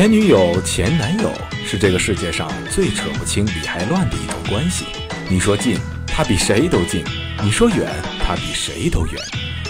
[0.00, 1.30] 前女友、前男友
[1.66, 4.86] 是这个世界上最扯不清理还乱的一种关系。
[5.28, 5.76] 你说近，
[6.06, 7.04] 他比谁都近；
[7.42, 7.86] 你说远，
[8.18, 9.16] 他比谁都远。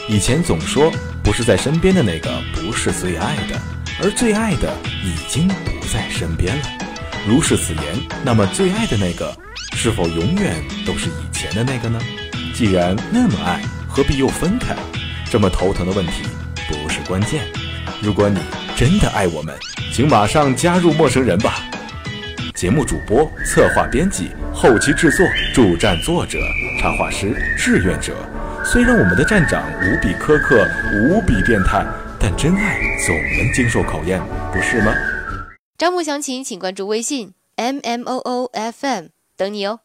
[0.08, 0.88] 以前总说
[1.24, 3.60] 不是在身边的那个不是最爱的，
[4.00, 4.72] 而最爱的
[5.02, 6.62] 已经不在身边了。
[7.26, 7.82] 如是此言，
[8.24, 9.36] 那么最爱的那个
[9.72, 12.00] 是否永远都是以前的那个呢？
[12.54, 14.76] 既然那么爱，何必又分开？
[15.28, 16.22] 这么头疼的问题
[16.68, 17.42] 不是关键。
[18.00, 18.38] 如果你
[18.76, 19.58] 真的爱我们，
[19.92, 21.68] 请马上加入陌生人吧。
[22.54, 26.38] 节目主播、策划、编辑、后期制作、助战作者、
[26.78, 28.14] 插画师、志愿者。
[28.64, 30.64] 虽然我们的站长无比苛刻、
[30.94, 31.84] 无比变态，
[32.20, 34.20] 但真爱总能经受考验，
[34.52, 34.92] 不是吗？
[35.76, 39.80] 招募详情请关注微信 m m o o f m，等你哦。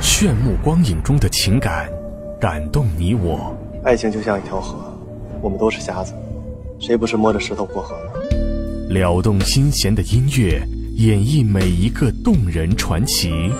[0.00, 1.88] 炫目光影中的情感，
[2.40, 3.56] 感动你我。
[3.84, 4.98] 爱情就像一条河，
[5.40, 6.12] 我们都是瞎子，
[6.78, 8.10] 谁不是摸着石头过河呢？
[8.88, 10.62] 撩动心弦的音乐，
[10.94, 13.50] 演绎每一个动人传奇。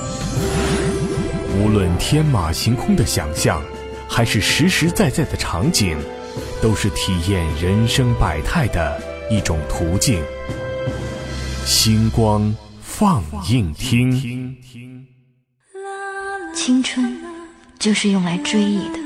[1.59, 3.63] 无论天马行空的想象，
[4.09, 5.97] 还是实实在在的场景，
[6.63, 9.01] 都是体验人生百态的
[9.31, 10.23] 一种途径。
[11.65, 14.57] 星光放映厅。
[16.55, 17.19] 青春
[17.79, 19.06] 就是用来追忆的。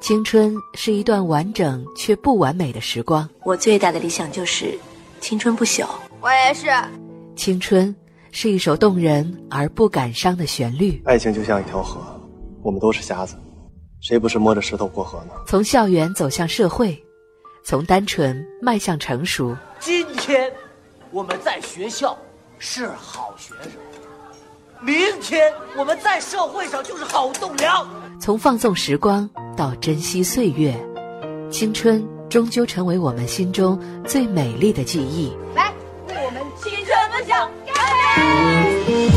[0.00, 3.28] 青春是一段完整却不完美的时光。
[3.44, 4.76] 我最大的理想就是
[5.20, 5.86] 青春不朽。
[6.20, 6.68] 我也是。
[7.36, 7.94] 青春
[8.32, 11.00] 是一首动人而不感伤的旋律。
[11.04, 12.00] 爱情就像一条河，
[12.62, 13.36] 我们都是瞎子，
[14.00, 15.34] 谁不是摸着石头过河呢？
[15.46, 16.98] 从校园走向社会，
[17.62, 19.54] 从单纯迈向成熟。
[19.78, 20.50] 今天
[21.10, 22.16] 我们在学校
[22.58, 23.72] 是好学生。
[24.80, 27.86] 明天我们在社会上就是好栋梁。
[28.20, 30.78] 从放纵时光到珍惜岁月，
[31.50, 35.32] 青春终究成为我们心中最美丽的记忆。
[35.56, 35.72] 来，
[36.06, 37.74] 为我们青春梦想干
[38.86, 39.08] 杯！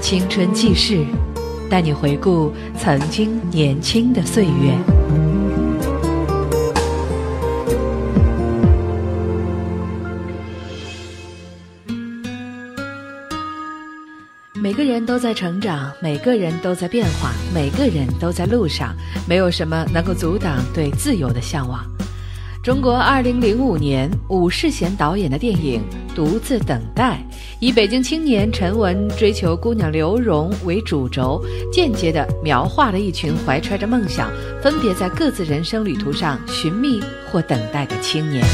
[0.00, 1.06] 青春记事，
[1.70, 4.99] 带你回顾曾经年轻的岁月。
[14.70, 18.94] 每个人都在成长，每个人都在变化，每个人都在路上，
[19.28, 21.84] 没有什么能够阻挡对自由的向往。
[22.62, 25.82] 中国二零零五年武世贤导演的电影
[26.14, 27.20] 《独自等待》，
[27.58, 34.30] 以北京青年陈文追求姑娘刘荣为主轴，间接地描画了一群怀揣着梦想，
[34.62, 37.00] 分别在各自人生旅途上寻觅
[37.32, 38.44] 或等待的青年。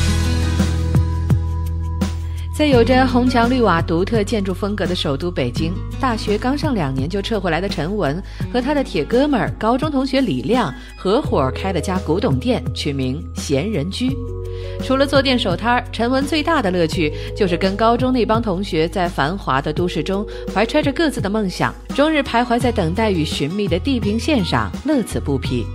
[2.56, 14.10] 在有着红墙绿瓦、独特建筑风格的首都北京，大学刚上两年就撤回来的陈文和他的铁哥们儿高中同学李亮合伙开了家古董店，取名闲人居。
[14.82, 25.66] 除了做店守摊儿，陈文最大的乐趣就是跟高中那帮同学在繁华的都市中，怀揣着各自的梦想，终日徘徊在等待与寻觅的地平线上，乐此不疲。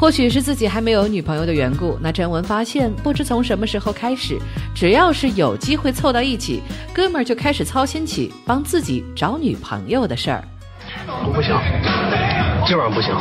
[0.00, 4.38] 或许是自己还没有女朋友的缘故，那陈文发现，不知从什么时候开始，
[4.74, 6.62] 只要是有机会凑到一起，
[6.94, 10.42] 哥们儿就开始操心起帮自己找女朋友的事儿。
[11.06, 11.54] 我不行，
[12.66, 13.14] 今晚上不行。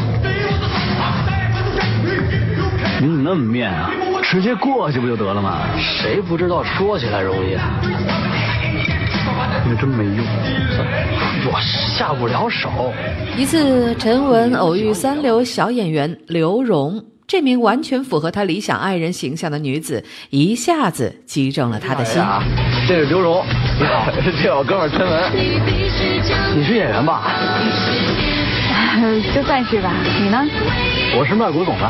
[3.01, 3.91] 你怎么那么面啊？
[4.23, 5.59] 直接过去不就得了吗？
[5.77, 7.57] 谁不知道说起来容易？
[9.69, 10.25] 你真没用，
[11.51, 11.59] 我
[11.97, 12.93] 下不了手。
[13.37, 22.21] 一次，陈文偶遇三流小演员刘荣，这名完全符合他理想爱人形象的女子，一下子击中了他的心。
[22.87, 23.43] 这是刘荣，
[23.79, 25.31] 你好，这是我哥们陈文。
[26.55, 27.31] 你是演员吧？
[29.33, 29.93] 就算是吧。
[30.19, 30.43] 你呢？
[31.17, 31.89] 我是卖古董的。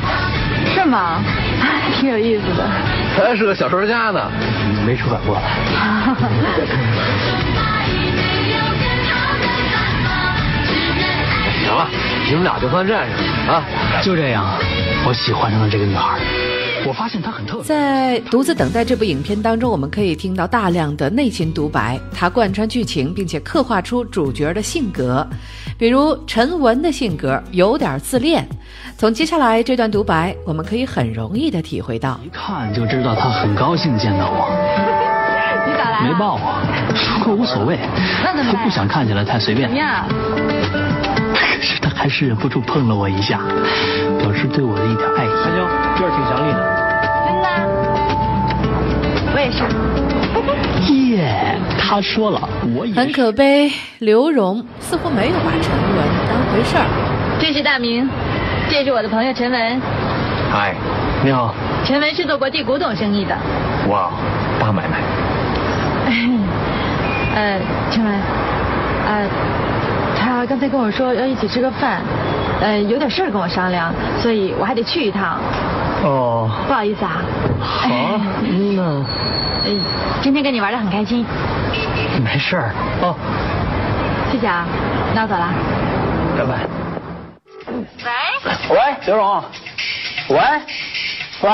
[0.80, 1.22] 是吗？
[2.00, 2.66] 挺有意思的。
[3.18, 4.32] 他还是个小说家呢，
[4.86, 5.36] 没出版过。
[11.62, 11.88] 行了，
[12.30, 13.64] 你们俩就算认识了啊！
[14.02, 14.46] 就这样，
[15.06, 16.18] 我喜欢上了这个女孩。
[16.88, 17.64] 我发现他很特别。
[17.64, 25.28] 在《独自等待》这部影片当中，我们可以听到大量的内心独白，它贯穿剧情，并且刻画出主角的性格。
[25.78, 28.48] 比如陈文的性格有点自恋，
[28.98, 32.20] 从接下来这段独白，我们可以很容易的体会到。
[32.24, 34.50] 一看就知道他很高兴见到我。
[35.68, 36.08] 你咋来？
[36.08, 37.78] 没抱我，不过无所谓。
[38.24, 38.52] 那怎么？
[38.52, 39.70] 他不想看起来太随便。
[39.70, 40.06] 怎么样？
[42.00, 43.42] 还是忍不住碰了我一下，
[44.18, 45.28] 表示对我的一点爱意。
[45.28, 45.68] 还行，
[45.98, 46.60] 这儿挺想你的。
[47.28, 47.50] 真的？
[49.36, 49.60] 我也是。
[50.94, 52.40] 耶，他说了，
[52.74, 53.70] 我也很可悲。
[53.98, 56.86] 刘荣似乎没有把陈文当回事儿。
[57.38, 58.10] 这是大明，
[58.70, 59.82] 这是我的朋友陈文。
[60.50, 60.74] 嗨，
[61.22, 61.54] 你好。
[61.84, 63.38] 陈文是做国际古董生意的。
[63.90, 64.10] 哇，
[64.58, 65.02] 大买卖。
[67.36, 67.60] 呃，
[67.92, 68.14] 陈文，
[69.06, 69.28] 呃，
[70.40, 72.02] 他刚才跟我说要一起吃个饭，
[72.62, 75.38] 呃，有点事儿跟我商量，所以我还得去一趟。
[76.02, 76.50] 哦。
[76.66, 77.22] 不好意思啊。
[77.60, 77.90] 好，
[78.42, 78.82] 那。
[79.66, 79.84] 嗯，
[80.22, 81.26] 今天跟你玩的很开心。
[82.24, 82.74] 没事儿。
[83.02, 83.14] 哦。
[84.32, 84.66] 谢谢啊，
[85.14, 85.50] 那我走了。
[86.38, 86.66] 拜拜。
[88.06, 88.78] 喂。
[88.78, 89.44] 喂，刘荣。
[90.30, 90.40] 喂。
[91.42, 91.52] 喂，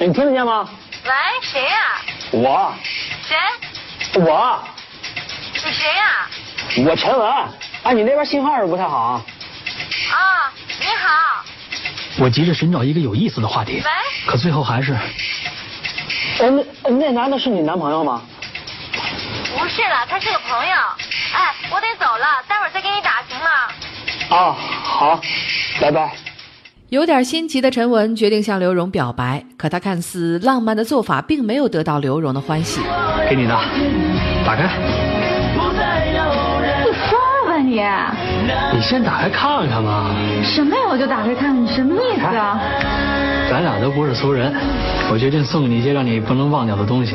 [0.00, 0.68] 你听得见吗？
[1.04, 1.10] 喂，
[1.40, 1.78] 谁呀？
[2.32, 2.72] 我。
[3.22, 3.36] 谁？
[4.20, 4.58] 我。
[5.54, 6.26] 你谁呀？
[6.84, 7.67] 我陈文。
[7.88, 9.24] 哎，你那边信号是不太好啊。
[10.12, 11.42] 啊，你好。
[12.18, 13.76] 我急着寻找一个有意思的话题。
[13.82, 13.90] 喂。
[14.26, 14.92] 可最后还是。
[16.38, 18.20] 呃，那那男的是你男朋友吗？
[19.56, 20.74] 不是了，他是个朋友。
[21.32, 24.36] 哎，我得走了，待会儿再给你打，行吗？
[24.36, 25.20] 啊，好，
[25.80, 26.12] 拜拜。
[26.90, 32.82] 有点心急的陈文决定向刘荣表白，可他看似浪漫的做法并没有得到刘荣的欢喜。
[33.30, 33.58] 给你的，
[34.44, 34.68] 打开。
[37.88, 38.80] 你！
[38.80, 40.14] 先打开看看嘛。
[40.42, 40.82] 什么呀？
[40.88, 42.60] 我就打开看看，你什么意思啊？
[43.50, 44.52] 咱俩都不是俗人，
[45.10, 47.14] 我决定送给你一些让你不能忘掉的东西。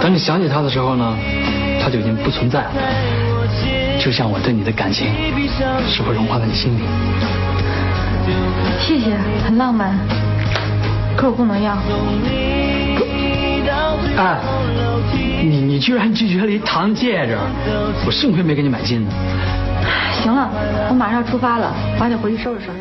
[0.00, 1.16] 等你想起他的时候呢，
[1.82, 2.70] 他就已经不存在了。
[3.98, 5.08] 就像我对你的感情，
[5.88, 6.82] 是会融化在你心里？
[8.78, 9.98] 谢谢，很浪漫，
[11.16, 11.76] 可我不能要。
[14.16, 14.38] 哎，
[15.42, 17.36] 你你居然拒绝了一糖戒指，
[18.06, 19.12] 我幸亏没给你买金的。
[20.22, 20.50] 行了，
[20.88, 22.78] 我马上要出发了，我还得回去收拾收拾。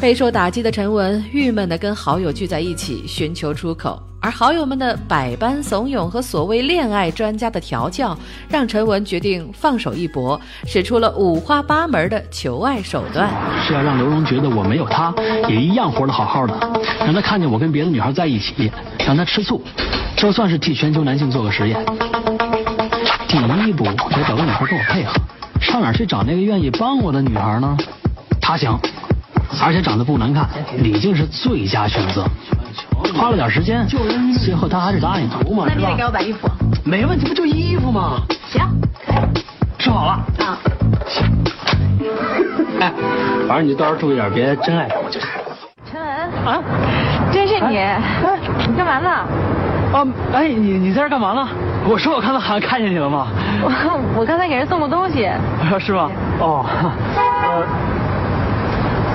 [0.00, 8.16] 备受打击的陈文郁闷地跟好友聚在一起寻求出口，而好友们的百般怂恿和所谓恋爱专家的调教，
[8.48, 13.28] 让陈文决定放手一搏，使出了五花八门的求爱手段。
[13.66, 15.12] 是要让刘荣觉得我没有他
[15.48, 16.54] 也一样活得好好的，
[17.00, 18.72] 让他看见我跟别的女孩在一起，
[19.06, 19.60] 让他吃醋，
[20.16, 21.84] 这算是替全球男性做个实验。
[23.28, 23.36] 第
[23.68, 25.12] 一步，得找个女孩跟我配合，
[25.60, 27.76] 上哪去找那个愿意帮我的女孩呢？
[28.40, 28.78] 她行。
[29.62, 30.48] 而且长得不难看，
[30.78, 32.24] 李静是最佳选择。
[33.14, 33.84] 花了点时间，
[34.38, 35.36] 最后她还是答应了。
[35.66, 36.48] 那你得给我把衣服。
[36.84, 38.22] 没问题，不就衣服吗？
[38.48, 38.62] 行，
[39.76, 40.12] 吃好了。
[40.38, 40.56] 啊。
[41.08, 41.26] 行。
[42.78, 42.92] 哎，
[43.48, 45.28] 反正你就到时候注意点，别真爱上我就行。
[45.90, 46.08] 陈文
[46.46, 46.62] 啊，
[47.32, 47.76] 真是你？
[48.70, 49.26] 你干嘛呢？
[49.92, 51.48] 哦，哎，你你在这干嘛呢？
[51.88, 53.28] 我说我刚才好像看见你了吗？
[53.62, 53.70] 我
[54.20, 55.28] 我刚才给人送过东西。
[55.80, 56.10] 是吗？
[56.38, 56.64] 哦。
[57.16, 57.64] 呃。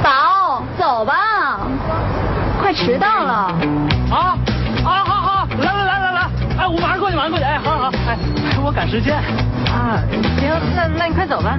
[0.03, 1.59] 宝，走吧，
[2.59, 3.31] 快迟到了。
[4.11, 4.37] 啊
[4.83, 6.29] 啊，好好，来来来来来，
[6.59, 8.17] 哎，我马上过去，马上过去，哎，好好，哎，
[8.63, 9.15] 我赶时间。
[9.71, 10.01] 啊，
[10.39, 11.57] 行，那那你快走吧。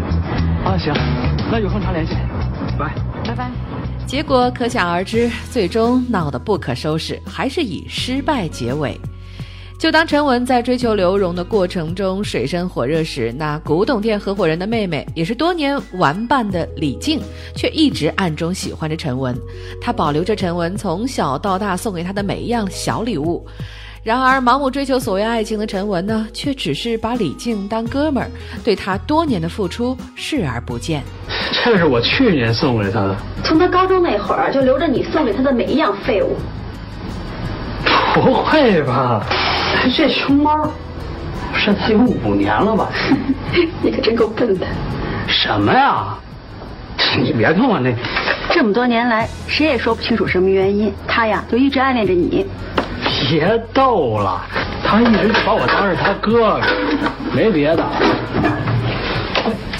[0.64, 0.92] 啊，行，
[1.50, 2.14] 那有空常联系，
[2.78, 2.92] 拜
[3.26, 3.50] 拜拜。
[4.06, 9.00] 结果可想而知，最终闹得不可收拾，还是以失败结尾。
[9.78, 17.20] 就当陈文在追求刘荣的过程中水深火热时，那古董店合伙人的妹妹，也是多年玩伴的李静，
[17.54, 19.36] 却一直暗中喜欢着陈文。
[19.80, 23.46] 她保留着陈文从小到大送给她的每一样小礼物。
[24.02, 28.30] 然而，盲目追求所谓爱情的陈文呢，却只是把李静当哥们儿，
[28.64, 31.02] 对他多年的付出视而不见。
[31.64, 36.36] 这是我去年送给他的，从他高中那会儿就留着你送给他的每一样废物。
[38.20, 39.22] 不会吧？
[39.94, 40.70] 这熊猫，
[41.54, 42.88] 现在有五年了吧？
[43.82, 44.66] 你可真够笨的。
[45.28, 46.14] 什么呀？
[47.22, 47.94] 你别跟我那。
[48.50, 52.46] 这么多年来，谁也说不清楚什么原因，他呀就一直暗恋着你。
[53.28, 54.40] 别逗了，
[54.82, 56.60] 他一直把我当是他哥哥，
[57.34, 57.84] 没别的。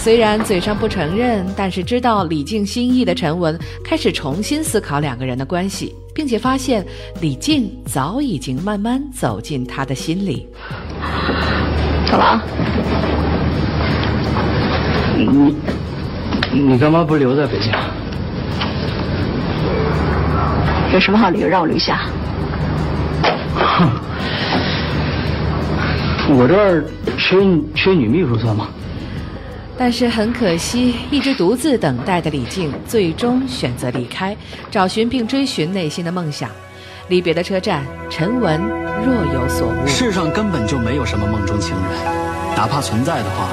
[0.06, 6.86] 虽然嘴上不承认，但是知道李静心意的陈文开始重新思考两个人的关系，并且发现
[7.20, 10.46] 李静早已经慢慢走进他的心里。
[12.06, 12.44] 走了啊！
[15.16, 15.56] 你
[16.52, 17.72] 你干嘛不留在北京？
[20.92, 22.02] 有什么好理由让我留下？
[23.56, 23.90] 哼，
[26.38, 26.84] 我这儿
[27.18, 27.40] 缺
[27.74, 28.68] 缺女秘书算吗？
[29.78, 34.34] 但是很可惜，一直独自等待的李静最终选择离开，
[34.70, 36.48] 找寻并追寻内心的梦想。
[37.08, 38.58] 离别的车站，陈文
[39.04, 39.86] 若有所悟。
[39.86, 41.84] 世上根本就没有什么梦中情人，
[42.56, 43.48] 哪怕存在的话，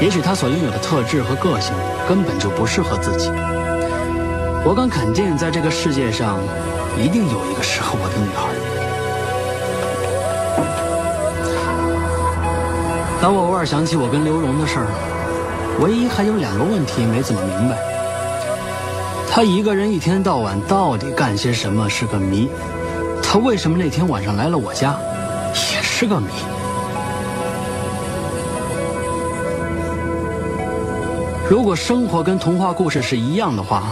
[0.00, 1.72] 也许他所拥有的特质和个性
[2.08, 3.30] 根本就不适合自己。
[4.64, 6.38] 我敢肯定，在这个世界上，
[6.98, 8.48] 一定有一个适合我的女孩。
[13.22, 14.86] 当我偶尔想起我跟刘荣的事儿。
[15.80, 17.76] 唯一还有两个问题没怎么明白。
[19.28, 22.48] 他一个人一天到晚到底干些什么是个谜，
[23.22, 24.94] 他为什么那天晚上来了我家，
[25.72, 26.28] 也是个谜。
[31.48, 33.84] 如果生活跟童话故事是一样的话，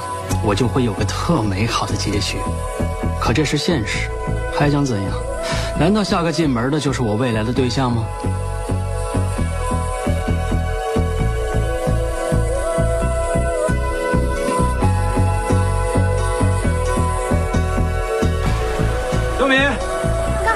[0.45, 2.37] 我就会有个特美好的结局。
[3.21, 4.11] 可这是现实，
[4.55, 5.13] 还想怎样？
[5.79, 8.05] 难道下个进门的就是我未来的对象吗？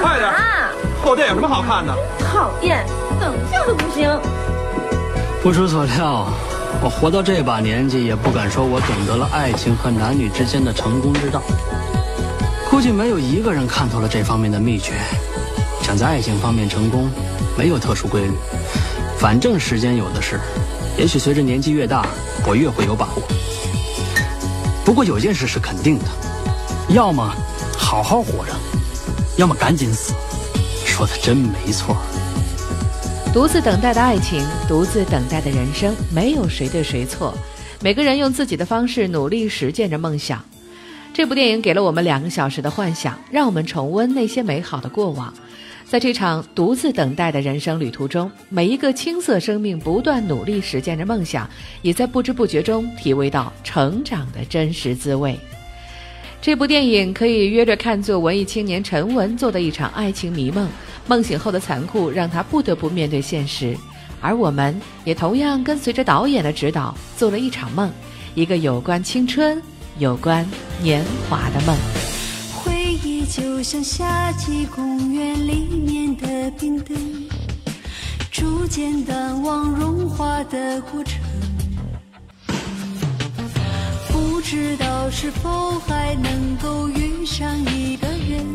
[0.05, 0.31] 快点！
[1.03, 1.97] 后殿有什么好看的？
[2.31, 2.85] 讨厌，
[3.19, 4.11] 等下都不行。
[5.43, 6.27] 不出所料，
[6.83, 11.41] 我活到这把年纪，也不敢说我懂得了爱情和男女之间的成功之道。
[12.69, 14.93] 估计没有一个人看透了这方面的秘诀。
[15.81, 17.09] 想在爱情方面成功，
[17.57, 18.33] 没有特殊规律，
[19.19, 20.39] 反正时间有的是。
[20.99, 22.05] 也许随着年纪越大，
[22.47, 23.23] 我越会有把握。
[24.85, 26.05] 不过有件事是肯定的，
[26.91, 27.35] 要么
[27.79, 28.53] 好好活着，
[29.37, 30.13] 要么赶紧死。
[30.87, 31.97] 说的真没错。
[33.33, 37.35] 独自等待的爱情，独自等待的人生，没有谁对谁错，
[37.81, 40.41] 每个人用自己的方式努力实践着梦想。
[41.13, 45.35] 这部电影给了我们两个小时的幻想，让我们重温那些美好的过往。
[45.85, 51.49] 在这场独自等待的人生旅途中，每一个青涩生命不断努力实践着梦想，
[51.83, 55.39] 也在不知不觉中体味到成长的真实滋味。
[56.45, 60.69] 这部电影可以约着看作文艺青年陈文做的一场爱情迷梦，
[61.07, 63.75] 梦醒后的残酷让他不得不面对现实，
[64.21, 67.91] 而我们也同样跟随着导演的指导做了一场梦，
[68.35, 69.59] 一个有关青春、
[69.99, 70.47] 有关
[70.83, 71.75] 年华的梦。
[72.53, 76.95] 回忆就像夏季公园里面的冰灯，
[78.31, 81.23] 逐渐淡忘融化的过程。
[84.45, 88.55] 不知道是否还能够遇上一个人，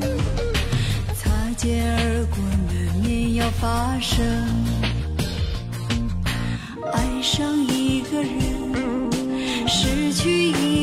[1.15, 4.24] 擦肩而过难免要发生。
[6.93, 10.78] 爱上一个人，失去一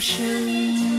[0.00, 0.89] 声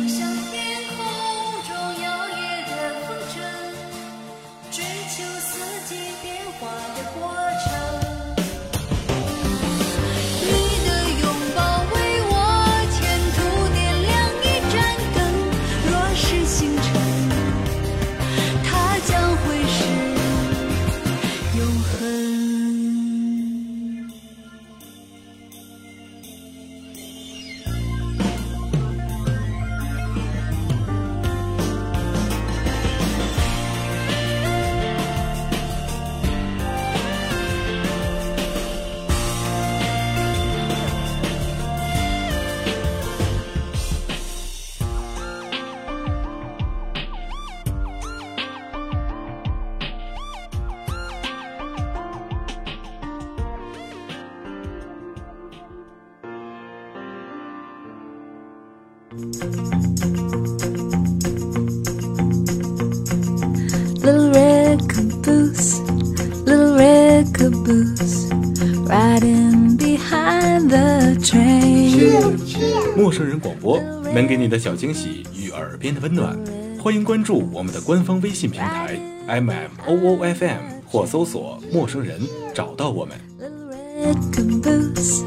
[59.12, 59.27] Little
[64.32, 65.82] red caboose,
[66.46, 68.30] little red caboose,
[68.88, 72.38] riding behind the train.
[72.96, 73.82] 陌生人广播
[74.13, 76.39] 能给你的小惊喜与耳边的温暖，
[76.82, 82.22] 欢迎关注我们的官方微信平台 M M O O F M 或搜索“陌生人”
[82.56, 83.18] 找到我们。
[83.41, 85.25] Red caboose,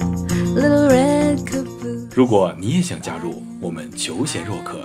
[0.57, 2.09] little red caboose.
[2.15, 4.83] 如果你也想加入，我们求贤若渴。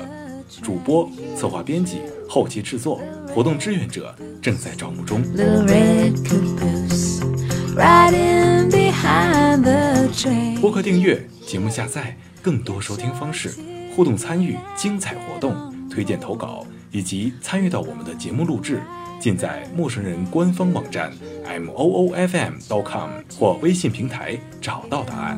[0.63, 5.21] 主播、策划、编辑、后期制作、活动志愿者正在招募中。
[10.61, 13.53] 播客订阅、节目下载、更多收听方式、
[13.93, 15.53] 互动参与、精彩活动、
[15.89, 18.81] 推荐投稿以及参与到我们的节目录制，
[19.19, 21.11] 尽在陌生人官方网站
[21.45, 25.37] m o o f m dot com 或微信平台找到答案。